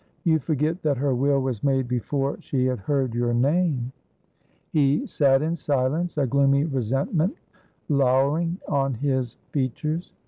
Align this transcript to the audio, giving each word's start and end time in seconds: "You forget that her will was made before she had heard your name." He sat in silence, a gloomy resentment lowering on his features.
"You 0.23 0.39
forget 0.39 0.81
that 0.81 0.97
her 0.97 1.13
will 1.13 1.39
was 1.43 1.63
made 1.63 1.87
before 1.87 2.41
she 2.41 2.65
had 2.65 2.79
heard 2.79 3.13
your 3.13 3.35
name." 3.35 3.91
He 4.71 5.05
sat 5.05 5.43
in 5.43 5.55
silence, 5.55 6.17
a 6.17 6.25
gloomy 6.25 6.63
resentment 6.63 7.35
lowering 7.87 8.57
on 8.67 8.95
his 8.95 9.35
features. 9.51 10.11